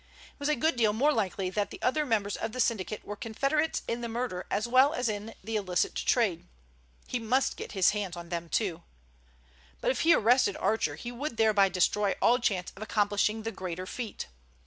It 0.33 0.39
was 0.39 0.49
a 0.49 0.55
good 0.55 0.77
deal 0.77 0.93
more 0.93 1.13
likely 1.13 1.51
that 1.51 1.69
the 1.69 1.79
other 1.83 2.07
members 2.07 2.35
of 2.35 2.53
the 2.53 2.59
syndicate 2.59 3.05
were 3.05 3.15
confederates 3.15 3.83
in 3.87 4.01
the 4.01 4.09
murder 4.09 4.47
as 4.49 4.67
well 4.67 4.95
as 4.95 5.07
in 5.07 5.35
the 5.43 5.55
illicit 5.57 5.93
trade. 5.93 6.47
He 7.05 7.19
must 7.19 7.55
get 7.55 7.73
his 7.73 7.91
hands 7.91 8.17
on 8.17 8.29
them 8.29 8.49
too. 8.49 8.81
But 9.79 9.91
if 9.91 10.01
he 10.01 10.15
arrested 10.15 10.57
Archer 10.57 10.95
he 10.95 11.11
would 11.11 11.37
thereby 11.37 11.69
destroy 11.69 12.15
all 12.19 12.39
chance 12.39 12.71
of 12.75 12.81
accomplishing 12.81 13.43
the 13.43 13.51
greater 13.51 13.85
feat. 13.85 14.25